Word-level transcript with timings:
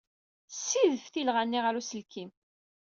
Ssidef 0.53 1.05
tilɣa-nni 1.07 1.59
ɣer 1.61 1.73
uselkim. 1.79 2.31